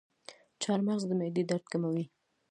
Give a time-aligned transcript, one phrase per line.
[0.61, 2.05] چارمغز د معدې درد کموي.